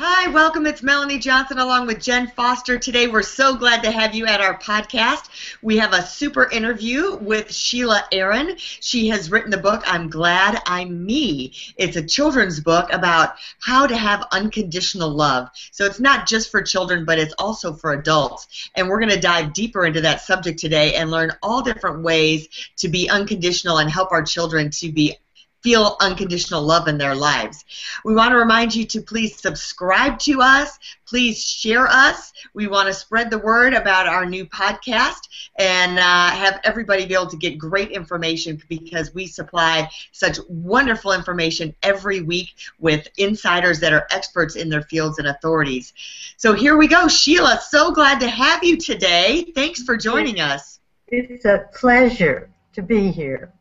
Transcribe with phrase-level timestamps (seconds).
[0.00, 0.64] Hi, welcome.
[0.64, 2.78] It's Melanie Johnson along with Jen Foster.
[2.78, 5.28] Today, we're so glad to have you at our podcast.
[5.60, 8.54] We have a super interview with Sheila Aaron.
[8.58, 11.52] She has written the book, I'm Glad I'm Me.
[11.76, 15.48] It's a children's book about how to have unconditional love.
[15.72, 18.70] So it's not just for children, but it's also for adults.
[18.76, 22.46] And we're going to dive deeper into that subject today and learn all different ways
[22.76, 25.16] to be unconditional and help our children to be
[25.62, 27.64] feel unconditional love in their lives.
[28.04, 32.32] We want to remind you to please subscribe to us, please share us.
[32.54, 35.28] We want to spread the word about our new podcast
[35.58, 41.12] and uh, have everybody be able to get great information because we supply such wonderful
[41.12, 45.92] information every week with insiders that are experts in their fields and authorities.
[46.36, 47.08] So here we go.
[47.08, 49.50] Sheila, so glad to have you today.
[49.54, 50.80] Thanks for joining us.
[51.08, 53.52] It's a pleasure to be here.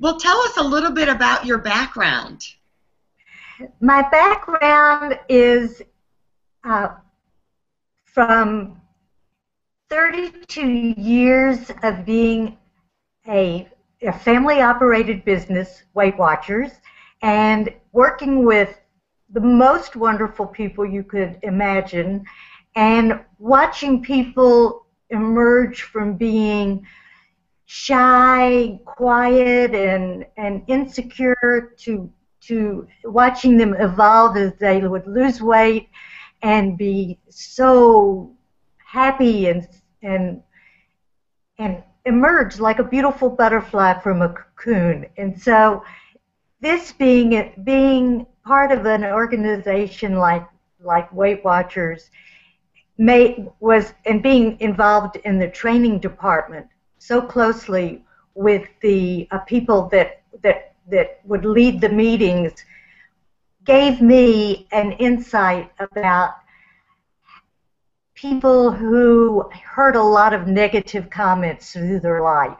[0.00, 2.42] Well, tell us a little bit about your background.
[3.82, 5.82] My background is
[6.64, 6.88] uh,
[8.06, 8.80] from
[9.90, 12.56] 32 years of being
[13.28, 13.68] a,
[14.00, 16.70] a family operated business, Weight Watchers,
[17.20, 18.80] and working with
[19.28, 22.24] the most wonderful people you could imagine,
[22.74, 26.86] and watching people emerge from being
[27.72, 35.88] shy, quiet, and, and insecure to to watching them evolve as they would lose weight
[36.42, 38.34] and be so
[38.84, 39.68] happy and
[40.02, 40.42] and
[41.58, 45.06] and emerge like a beautiful butterfly from a cocoon.
[45.16, 45.84] And so
[46.60, 50.46] this being being part of an organization like
[50.80, 52.10] like Weight Watchers
[52.98, 56.66] may was and being involved in the training department
[57.00, 62.52] so closely with the uh, people that that that would lead the meetings
[63.64, 66.34] gave me an insight about
[68.14, 72.58] people who heard a lot of negative comments through their life.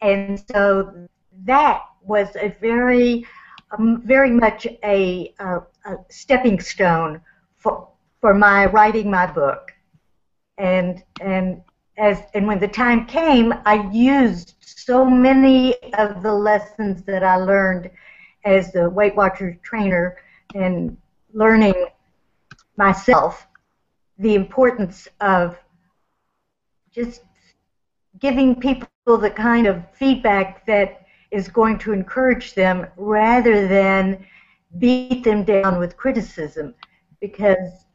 [0.00, 1.08] And so
[1.44, 3.26] that was a very
[3.76, 7.20] um, very much a, a, a stepping stone
[7.56, 7.88] for
[8.20, 9.72] for my writing my book.
[10.58, 11.62] And and
[11.96, 17.36] as and when the time came, I used so many of the lessons that I
[17.36, 17.90] learned
[18.44, 20.16] as the Weight Watchers trainer
[20.54, 20.96] and
[21.32, 21.74] learning
[22.76, 23.46] myself
[24.18, 25.56] the importance of
[26.90, 27.22] just
[28.20, 28.88] giving people
[29.18, 34.24] the kind of feedback that is going to encourage them rather than
[34.78, 36.74] beat them down with criticism.
[37.20, 37.86] Because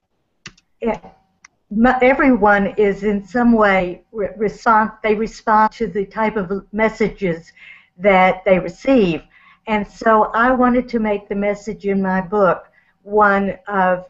[2.02, 7.52] everyone is in some way re- respond they respond to the type of messages
[7.98, 9.24] that they receive.
[9.68, 12.66] And so i wanted to make the message in my book
[13.04, 14.06] one of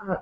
[0.00, 0.16] uh,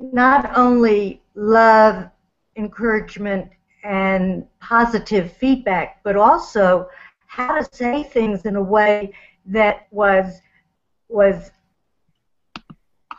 [0.00, 2.08] not only love
[2.56, 3.50] encouragement
[3.82, 6.88] and positive feedback but also
[7.26, 9.12] how to say things in a way
[9.46, 10.40] that was
[11.08, 11.50] was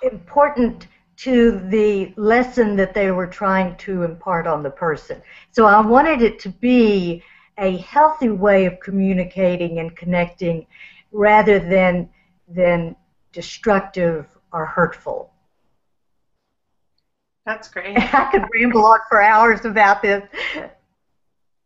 [0.01, 5.21] important to the lesson that they were trying to impart on the person.
[5.51, 7.23] So I wanted it to be
[7.57, 10.65] a healthy way of communicating and connecting
[11.11, 12.09] rather than
[12.47, 12.95] than
[13.31, 15.31] destructive or hurtful.
[17.45, 17.97] That's great.
[18.13, 20.23] I could ramble on for hours about this.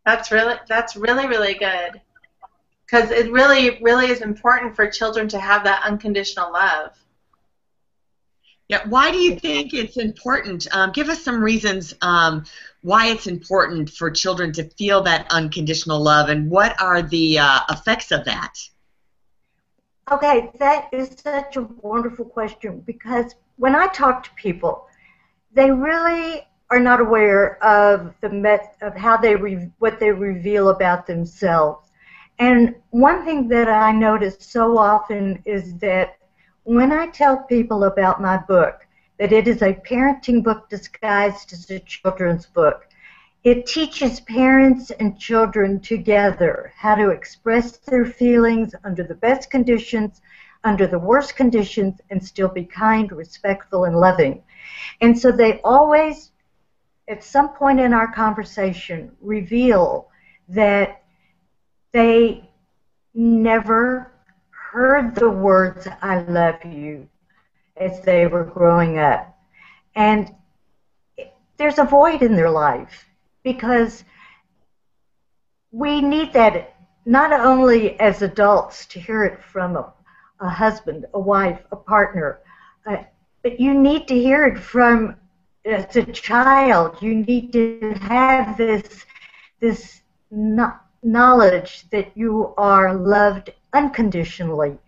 [0.04, 2.00] That's really that's really really good.
[2.90, 6.92] Cuz it really really is important for children to have that unconditional love.
[8.70, 10.68] Yeah, why do you think it's important?
[10.72, 12.44] Um, give us some reasons um,
[12.82, 17.58] why it's important for children to feel that unconditional love, and what are the uh,
[17.68, 18.52] effects of that?
[20.12, 24.86] Okay, that is such a wonderful question because when I talk to people,
[25.52, 30.68] they really are not aware of the met- of how they re- what they reveal
[30.68, 31.90] about themselves.
[32.38, 36.19] And one thing that I notice so often is that
[36.64, 38.86] when I tell people about my book,
[39.18, 42.86] that it is a parenting book disguised as a children's book,
[43.42, 50.20] It teaches parents and children together how to express their feelings under the best conditions,
[50.62, 54.42] under the worst conditions, and still be kind, respectful, and loving.
[55.00, 56.32] And so they always,
[57.08, 60.10] at some point in our conversation, reveal
[60.48, 61.02] that
[61.92, 62.46] they
[63.14, 64.12] never
[64.70, 67.08] heard the words I love you
[67.76, 69.36] as they were growing up.
[69.96, 70.32] And
[71.56, 73.04] there's a void in their life
[73.42, 74.04] because
[75.72, 79.92] we need that not only as adults to hear it from a,
[80.38, 82.38] a husband, a wife, a partner,
[82.86, 82.98] uh,
[83.42, 85.16] but you need to hear it from
[85.64, 87.02] as a child.
[87.02, 89.04] You need to have this
[89.58, 90.02] this
[91.02, 94.78] knowledge that you are loved unconditionally,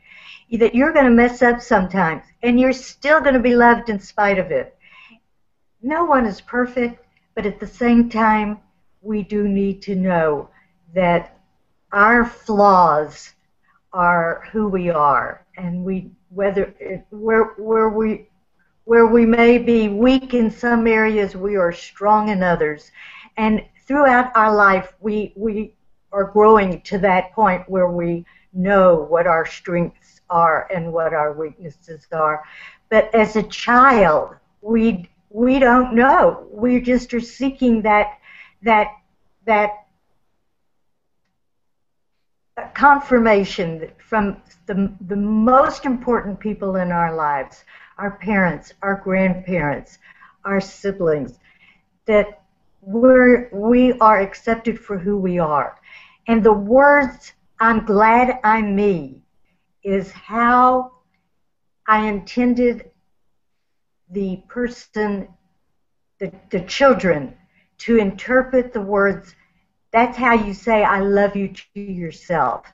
[0.52, 3.98] that you're going to mess up sometimes, and you're still going to be loved in
[3.98, 4.76] spite of it.
[5.82, 8.58] No one is perfect, but at the same time,
[9.00, 10.48] we do need to know
[10.94, 11.38] that
[11.92, 13.32] our flaws
[13.92, 16.74] are who we are, and we whether
[17.10, 18.28] where where we
[18.84, 22.90] where we may be weak in some areas, we are strong in others,
[23.36, 25.74] and throughout our life, we we
[26.12, 31.32] are growing to that point where we know what our strengths are and what our
[31.32, 32.42] weaknesses are.
[32.90, 36.46] But as a child, we we don't know.
[36.50, 38.18] We just are seeking that
[38.62, 38.88] that
[39.46, 39.70] that
[42.74, 47.64] confirmation from the, the most important people in our lives
[47.98, 49.98] our parents, our grandparents,
[50.44, 51.38] our siblings
[52.06, 52.42] that
[52.80, 55.78] we're, we are accepted for who we are.
[56.26, 57.32] And the words
[57.62, 59.22] I'm glad I'm me
[59.84, 60.90] is how
[61.86, 62.90] I intended
[64.10, 65.28] the person,
[66.18, 67.36] the, the children,
[67.78, 69.36] to interpret the words.
[69.92, 72.66] That's how you say I love you to yourself.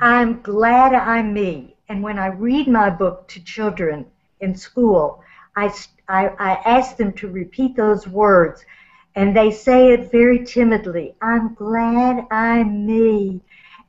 [0.00, 1.76] I'm glad I'm me.
[1.88, 4.06] And when I read my book to children
[4.38, 5.24] in school,
[5.56, 5.74] I,
[6.08, 8.64] I, I ask them to repeat those words
[9.14, 11.14] and they say it very timidly.
[11.22, 13.40] I'm glad I'm me.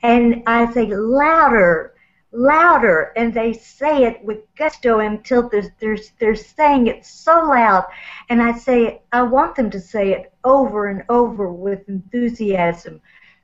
[0.03, 1.93] And I say louder,
[2.31, 7.85] louder, and they say it with gusto until they're, they're, they're saying it so loud.
[8.29, 13.01] And I say, I want them to say it over and over with enthusiasm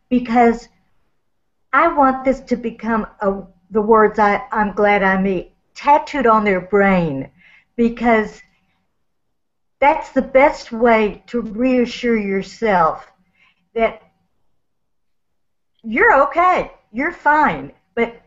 [0.10, 0.68] because
[1.74, 3.42] I want this to become a,
[3.72, 7.32] the words I, I'm glad I'm me tattooed on their brain
[7.76, 8.42] because
[9.82, 13.12] that's the best way to reassure yourself
[13.74, 14.04] that
[15.84, 18.22] you're okay, you're fine, but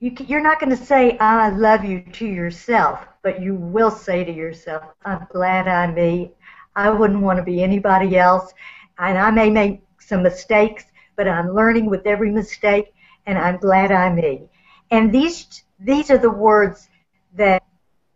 [0.00, 4.24] you, you're not going to say I love you to yourself, but you will say
[4.24, 6.32] to yourself, I'm glad I'm me.
[6.74, 8.52] I wouldn't want to be anybody else,
[8.98, 10.84] and I may make some mistakes,
[11.14, 12.92] but I'm learning with every mistake,
[13.26, 14.48] and I'm glad I'm me.
[14.90, 16.88] And these these are the words
[17.34, 17.62] that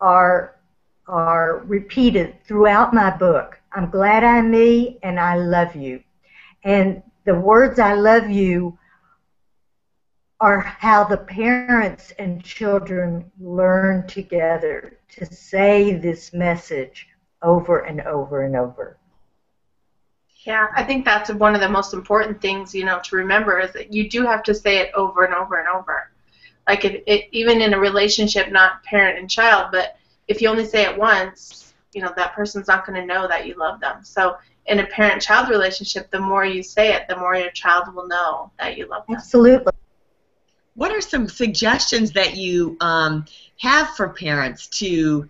[0.00, 0.57] are
[1.08, 3.58] are repeated throughout my book.
[3.72, 6.02] I'm glad I'm me and I love you.
[6.64, 8.78] And the words I love you
[10.40, 17.08] are how the parents and children learn together to say this message
[17.42, 18.98] over and over and over.
[20.44, 23.72] Yeah, I think that's one of the most important things, you know, to remember is
[23.72, 26.10] that you do have to say it over and over and over.
[26.68, 29.96] Like it, it even in a relationship, not parent and child, but
[30.28, 33.46] if you only say it once, you know, that person's not going to know that
[33.46, 34.04] you love them.
[34.04, 38.06] So in a parent-child relationship, the more you say it, the more your child will
[38.06, 39.16] know that you love them.
[39.16, 39.72] Absolutely.
[40.74, 43.24] What are some suggestions that you um,
[43.60, 45.28] have for parents to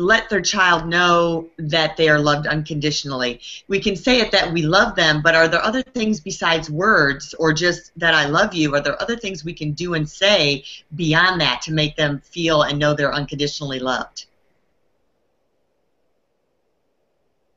[0.00, 3.40] let their child know that they are loved unconditionally?
[3.68, 7.34] We can say it that we love them, but are there other things besides words
[7.34, 8.74] or just that I love you?
[8.74, 10.64] Are there other things we can do and say
[10.96, 14.26] beyond that to make them feel and know they're unconditionally loved?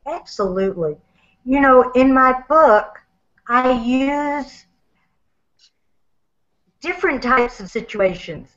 [0.06, 0.98] Absolutely.
[1.46, 3.00] You know, in my book,
[3.48, 4.66] I use
[6.82, 8.50] different types of situations.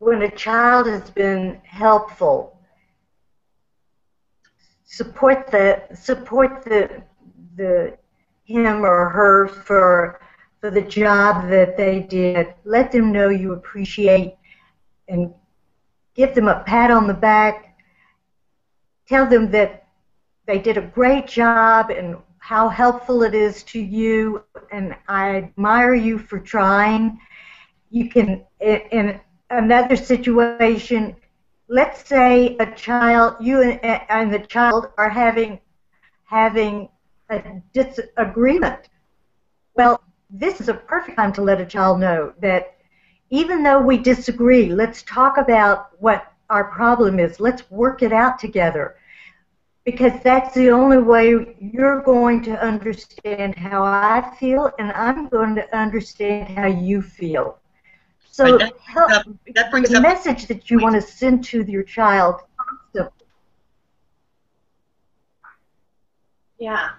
[0.00, 2.58] When a child has been helpful,
[4.84, 7.02] support the support the
[7.56, 7.98] the
[8.44, 10.20] him or her for
[10.60, 12.54] for the job that they did.
[12.64, 14.36] Let them know you appreciate
[15.08, 15.32] and
[16.14, 17.76] give them a pat on the back.
[19.06, 19.86] Tell them that
[20.46, 25.94] they did a great job and how helpful it is to you, and I admire
[25.94, 27.20] you for trying.
[27.90, 31.16] You can, in another situation,
[31.68, 35.60] let's say a child, you and, the child are having
[36.24, 36.88] having
[37.30, 38.88] a disagreement.
[39.76, 40.00] Well,
[40.30, 42.76] this is a perfect time to let a child know that
[43.30, 47.40] even though we disagree, let's talk about what our problem is.
[47.40, 48.96] Let's work it out together.
[49.84, 55.54] Because that's the only way you're going to understand how I feel, and I'm going
[55.56, 57.58] to understand how you feel.
[58.38, 59.26] So Right, that- help, that-
[59.56, 62.36] that brings the up- message that you want to send to your child.
[62.94, 63.12] So
[66.60, 66.90] Yeah.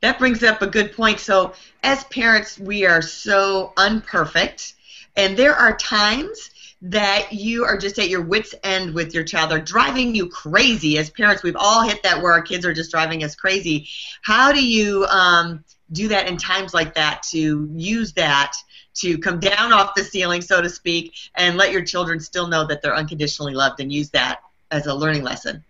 [0.00, 1.18] That brings up a good point.
[1.18, 4.74] So, as parents, we are so unperfect,
[5.16, 6.50] and there are times
[6.82, 9.50] that you are just at your wits' end with your child.
[9.50, 10.98] They're driving you crazy.
[10.98, 13.88] As parents, we've all hit that where our kids are just driving us crazy.
[14.22, 18.52] How do you um, do that in times like that to use that
[18.94, 22.66] to come down off the ceiling, so to speak, and let your children still know
[22.66, 25.64] that they're unconditionally loved and use that as a learning lesson?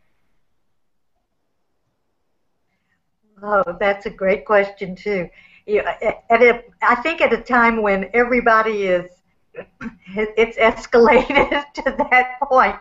[3.43, 5.29] Oh, that's a great question too.
[5.67, 9.11] You, uh, at a, I think at a time when everybody is,
[10.17, 12.77] it's escalated to that point.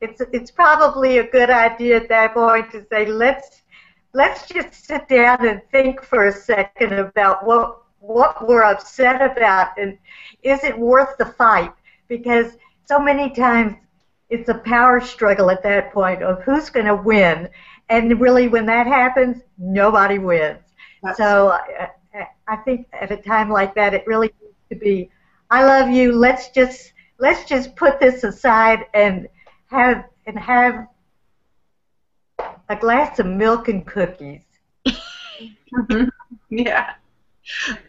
[0.00, 3.61] It's it's probably a good idea at that point to say let's
[4.14, 9.68] let's just sit down and think for a second about what what we're upset about
[9.78, 9.96] and
[10.42, 11.72] is it worth the fight?
[12.08, 13.74] Because so many times
[14.28, 17.48] it's a power struggle at that point of who's going to win.
[17.88, 20.60] And really when that happens nobody wins.
[21.02, 24.76] That's- so I, I- I think at a time like that it really needs to
[24.76, 25.10] be
[25.50, 26.12] i love you.
[26.12, 29.28] Let's just let's just put this aside and
[29.70, 30.86] have and have
[32.72, 34.42] a glass of milk and cookies
[36.50, 36.94] yeah.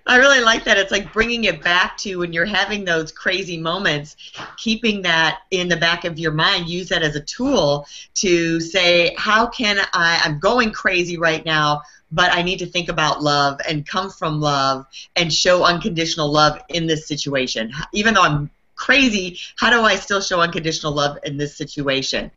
[0.08, 0.78] I really like that.
[0.78, 4.16] It's like bringing it back to when you're having those crazy moments,
[4.58, 6.68] keeping that in the back of your mind.
[6.68, 7.86] Use that as a tool
[8.16, 10.22] to say, how can I?
[10.24, 14.42] I'm going crazy right now, but I need to think about love and come from
[14.42, 17.72] love and show unconditional love in this situation.
[17.94, 22.32] Even though I'm crazy, how do I still show unconditional love in this situation?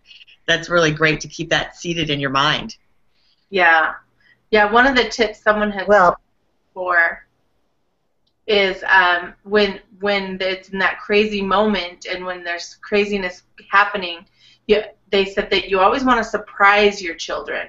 [0.47, 2.77] That's really great to keep that seated in your mind.
[3.51, 3.95] Yeah.
[4.51, 4.71] Yeah.
[4.71, 6.17] One of the tips someone had well
[6.73, 7.27] for
[8.47, 14.25] is um, when when it's in that crazy moment and when there's craziness happening,
[14.67, 17.69] you, they said that you always want to surprise your children.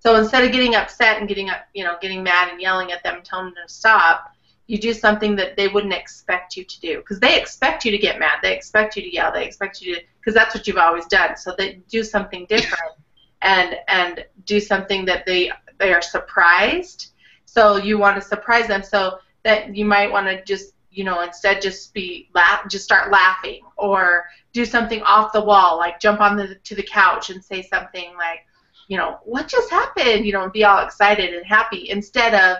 [0.00, 3.02] So instead of getting upset and getting up, you know, getting mad and yelling at
[3.02, 4.32] them, and telling them to stop,
[4.68, 7.98] you do something that they wouldn't expect you to do because they expect you to
[7.98, 10.76] get mad, they expect you to yell, they expect you to because that's what you've
[10.76, 11.36] always done.
[11.36, 12.92] So they do something different
[13.42, 17.12] and and do something that they they are surprised.
[17.46, 18.82] So you want to surprise them.
[18.82, 23.10] So that you might want to just you know instead just be laugh just start
[23.10, 27.42] laughing or do something off the wall like jump on the to the couch and
[27.44, 28.44] say something like
[28.88, 32.58] you know what just happened you know and be all excited and happy instead of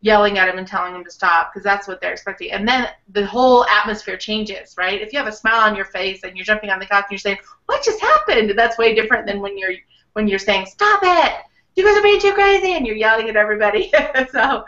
[0.00, 2.86] yelling at them and telling them to stop because that's what they're expecting and then
[3.10, 6.44] the whole atmosphere changes right if you have a smile on your face and you're
[6.44, 9.58] jumping on the couch and you're saying what just happened that's way different than when
[9.58, 9.72] you're
[10.12, 11.32] when you're saying stop it
[11.74, 13.90] you guys are being too crazy and you're yelling at everybody
[14.32, 14.64] so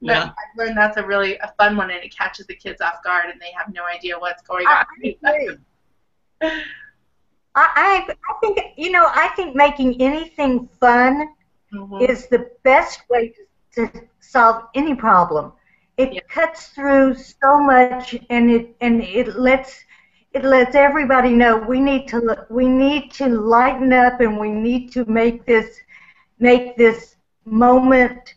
[0.00, 0.24] Yeah.
[0.24, 3.26] I've learned that's a really a fun one, and it catches the kids off guard,
[3.30, 4.86] and they have no idea what's going I, on.
[5.24, 5.58] I agree.
[6.42, 6.48] I,
[7.54, 11.28] I I think you know I think making anything fun
[11.72, 12.08] Mhm.
[12.08, 13.42] is the best way to,
[13.74, 13.88] to
[14.20, 15.52] solve any problem.
[15.96, 16.20] It Yeah.
[16.32, 19.84] cuts through so much, and it and it lets
[20.32, 24.50] it lets everybody know we need to l- we need to lighten up, and we
[24.50, 25.80] need to make this
[26.38, 28.34] make this moment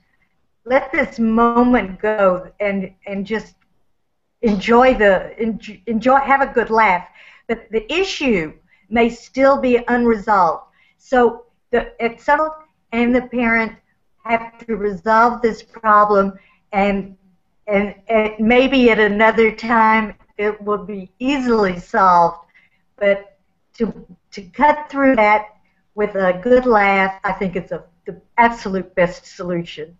[0.66, 3.40] let this moment go and and just
[4.42, 7.06] enjoy the enjoy, enjoy have a good laugh.
[7.48, 8.54] But the issue
[8.90, 10.63] may still be unresolved.
[10.98, 12.54] So the adult
[12.92, 13.74] and the parent
[14.25, 16.34] have to resolve this problem
[16.72, 17.15] and
[17.68, 22.46] and, and maybe at another time it will be easily solved.
[22.98, 23.38] But
[23.77, 25.56] to to cut through that
[25.96, 29.98] with a good laugh, I think it's a the absolute best solution.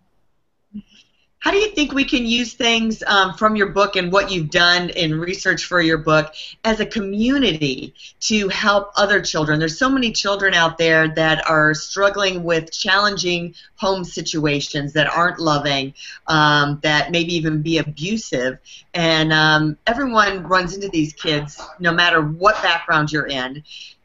[1.44, 4.48] How do you think we can use things um, from your book and what you've
[4.48, 6.34] done in research for your book
[6.64, 9.58] as a community to help other children?
[9.58, 15.38] There's so many children out there that are struggling with challenging home situations that aren't
[15.38, 15.92] loving,
[16.28, 18.58] um, that maybe even be abusive,
[18.94, 23.62] and um, everyone runs into these kids no matter what background you're in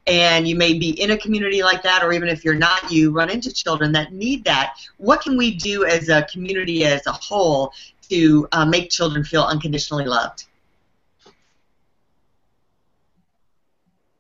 [0.10, 3.12] and you may be in a community like that, or even if you're not, you
[3.12, 4.74] run into children that need that.
[4.98, 7.72] What can we do as a community as a whole
[8.10, 10.46] to uh, make children feel unconditionally loved?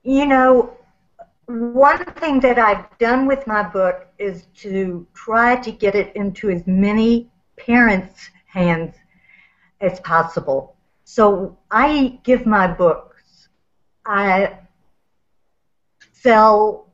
[0.03, 0.77] You know,
[1.47, 6.51] one thing that I've done with my book is to try to get it into
[6.51, 8.95] as many parents' hands
[9.81, 10.75] as possible.
[11.03, 13.49] So I give my books.
[14.05, 14.59] I
[16.21, 16.91] sell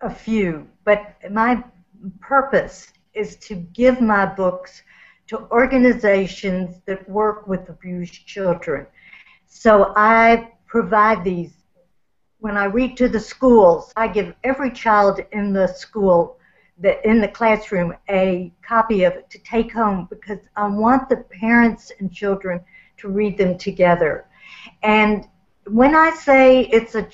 [0.00, 1.62] a few, but my
[2.20, 4.82] purpose is to give my books
[5.26, 8.86] to organizations that work with abused children.
[9.46, 11.52] So I provide these.
[12.38, 16.38] When I read to the schools, I give every child in the school,
[16.78, 21.18] that in the classroom, a copy of it to take home because I want the
[21.18, 22.60] parents and children
[22.96, 24.24] to read them together.
[24.82, 25.28] And
[25.66, 27.06] when I say it's a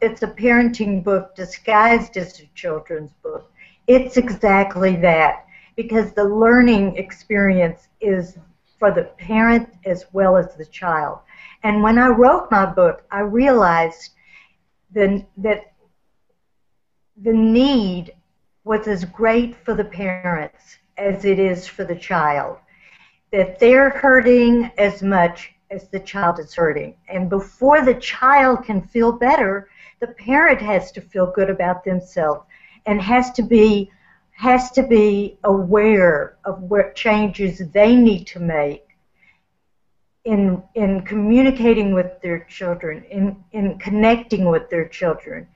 [0.00, 3.50] it's a parenting book disguised as a children's book,
[3.86, 5.46] it's exactly that
[5.76, 8.38] because the learning experience is
[8.78, 11.18] for the parent as well as the child.
[11.62, 14.10] And when I wrote my book, I realized
[14.92, 15.72] the, that
[17.16, 18.14] the need
[18.64, 22.58] was as great for the parents as it is for the child.
[23.32, 26.94] That they're hurting as much as the child is hurting.
[27.08, 29.68] And before the child can feel better,
[30.00, 32.46] the parent has to feel good about themselves
[32.86, 33.90] and has to be
[34.36, 38.84] has to be aware of what changes they need to make
[40.24, 45.46] in in communicating with their children, in in connecting with their children.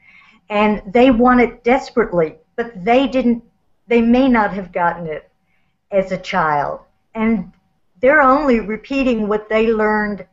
[0.50, 3.42] And they want it desperately, but they didn't
[3.86, 5.30] they may not have gotten it
[5.90, 6.80] as a child.
[7.14, 7.52] And
[8.00, 10.26] they're only repeating what they learned,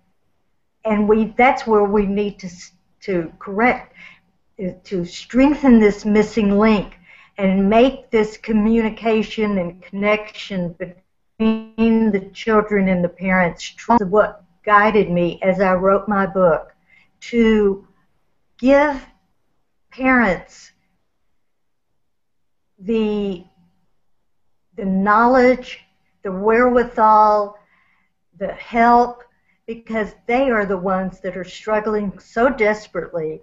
[0.83, 2.49] and we that's where we need to
[3.01, 3.93] to correct,
[4.83, 6.95] to strengthen this missing link,
[7.37, 13.73] and make this communication and connection between the children and the parents.
[13.99, 16.73] What guided me as I wrote my book
[17.21, 17.87] to
[18.57, 19.05] give
[19.91, 20.71] parents
[22.79, 23.45] the
[24.75, 25.84] the knowledge
[26.25, 27.55] the wherewithal,
[28.39, 29.23] the help,
[29.67, 33.41] because they are the ones that are struggling so desperately,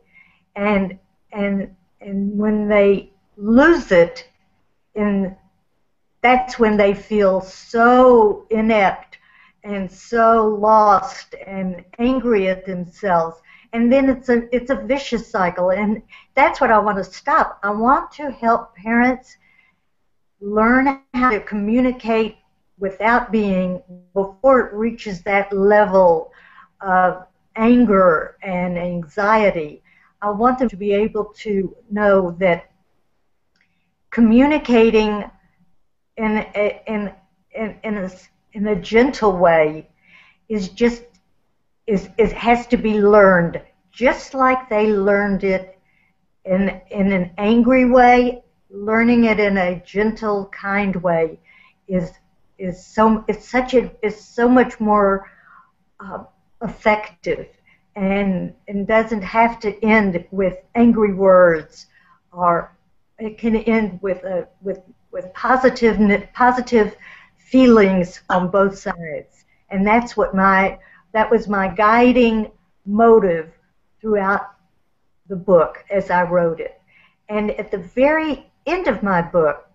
[0.57, 0.99] and
[1.33, 4.29] and and when they lose it,
[4.97, 5.37] and
[6.23, 9.19] that's when they feel so inept
[9.63, 13.37] and so lost and angry at themselves.
[13.73, 15.71] And then it's a it's a vicious cycle.
[15.71, 16.03] And
[16.35, 17.61] that's what I want to stop.
[17.63, 19.37] I want to help parents
[20.41, 22.37] learn how to communicate
[22.83, 23.81] without being,
[24.13, 26.33] before it reaches that level
[26.81, 29.83] of anger and anxiety,
[30.21, 32.71] I want them to be able to know that
[34.11, 35.25] communicating
[36.17, 37.13] in a, in
[37.55, 38.11] in in a,
[38.53, 39.89] in a gentle way
[40.49, 41.05] is just
[41.87, 43.61] is it has to be learned
[43.93, 45.79] just like they learned it
[46.45, 51.39] in in an angry way learning it in a gentle kind way
[51.89, 52.11] is
[52.63, 55.31] is so it's such a is so much more
[56.01, 56.25] uh,
[56.63, 57.49] effective
[57.97, 61.87] and and doesn't have to end with angry words
[62.33, 62.75] or
[63.19, 65.99] it can end with a with with positive
[66.33, 66.97] positive
[67.37, 69.45] feelings on both sides.
[69.71, 70.79] And that's what my
[71.13, 72.51] that was my guiding
[72.87, 73.53] motive
[74.01, 74.55] throughout
[75.29, 76.81] the book as I wrote it.
[77.29, 79.69] And at the very end of my book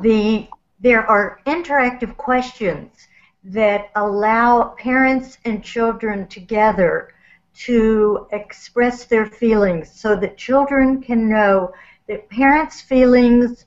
[0.00, 0.48] the
[0.82, 3.08] there are interactive questions
[3.44, 7.14] that allow parents and children together
[7.54, 11.72] to express their feelings so that children can know
[12.08, 13.64] that parents' feelings,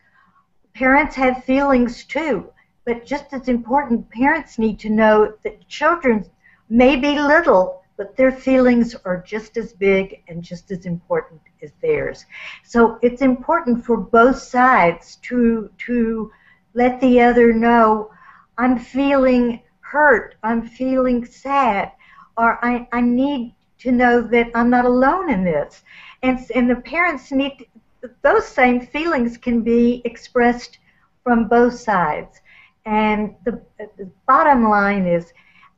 [0.73, 2.51] parents have feelings too,
[2.84, 6.25] but just as important, parents need to know that children
[6.69, 11.71] may be little, but their feelings are just as big and just as important as
[11.82, 12.25] theirs.
[12.63, 16.32] So it's important for both sides to to
[16.76, 18.12] let the other know
[18.58, 21.92] I'm feeling hurt, I'm feeling sad,
[22.38, 25.84] or I, I need to know that I'm not alone in this.
[26.22, 27.66] And, and the parents need,
[28.02, 30.80] to, those same feelings can be expressed
[31.24, 32.40] from both sides.
[32.86, 35.34] And the, the bottom line is,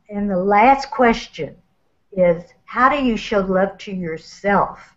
[0.10, 1.56] and the last question
[2.12, 4.96] is, how do you show love to yourself?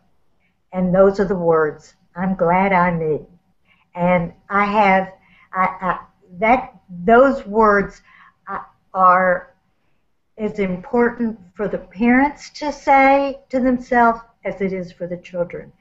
[0.73, 3.21] And those are the words, I'm glad I'm me.
[3.95, 5.13] And I have
[5.53, 8.03] that those words
[8.49, 8.61] uh,
[8.95, 9.55] are
[10.39, 15.73] as important for the parents to say to themselves as it is for the children.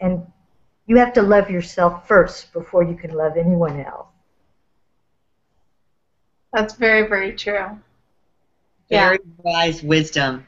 [0.00, 0.26] And
[0.86, 4.08] you have to love yourself first before you can love anyone else.
[6.52, 7.78] That's very, very true.
[8.90, 9.32] Very yeah.
[9.38, 10.46] wise wisdom.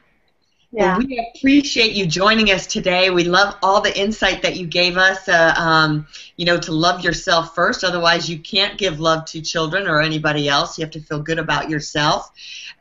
[0.75, 0.97] Yeah.
[0.97, 3.09] Well, we appreciate you joining us today.
[3.09, 5.29] We love all the insight that you gave us.
[5.29, 7.85] Uh, um, you know, to love yourself first.
[7.85, 10.77] Otherwise, you can't give love to children or anybody else.
[10.77, 12.29] You have to feel good about yourself,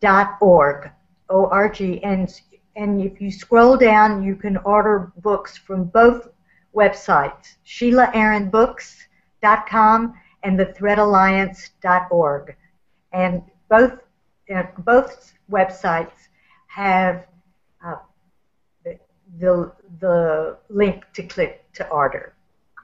[0.00, 0.90] dot org,
[1.28, 2.02] O R G.
[2.02, 2.32] And,
[2.76, 6.28] and if you scroll down, you can order books from both
[6.74, 10.66] websites, SheilaAaronBooks.com and the
[12.10, 12.56] org,
[13.12, 13.92] And both,
[14.54, 16.28] uh, both websites
[16.66, 17.26] have
[17.84, 17.96] uh,
[19.38, 22.33] the, the link to click to order.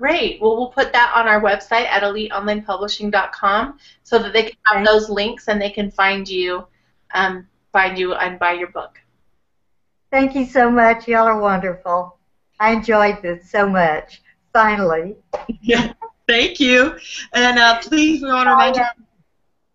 [0.01, 0.41] Great.
[0.41, 5.11] Well, we'll put that on our website at eliteonlinepublishing.com so that they can have those
[5.11, 6.67] links and they can find you,
[7.13, 8.99] um, find you and buy your book.
[10.11, 11.07] Thank you so much.
[11.07, 12.17] Y'all are wonderful.
[12.59, 14.23] I enjoyed this so much.
[14.55, 15.17] Finally.
[15.61, 15.93] Yeah.
[16.27, 16.97] Thank you.
[17.35, 18.85] And uh, please, we want to remind you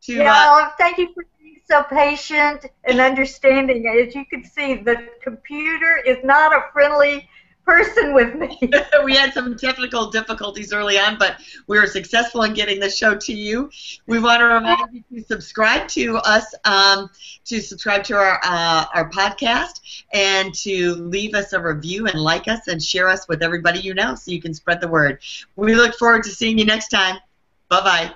[0.03, 0.23] to.
[0.23, 3.85] Yeah, uh, thank you for being so patient and understanding.
[3.87, 7.29] As you can see, the computer is not a friendly
[7.65, 8.59] person with me.
[9.03, 13.15] we had some technical difficulties early on, but we were successful in getting the show
[13.15, 13.69] to you.
[14.07, 17.09] We want to remind you to subscribe to us, um,
[17.45, 19.81] to subscribe to our uh, our podcast,
[20.13, 23.93] and to leave us a review and like us and share us with everybody you
[23.93, 25.19] know, so you can spread the word.
[25.55, 27.17] We look forward to seeing you next time.
[27.69, 28.15] Bye bye.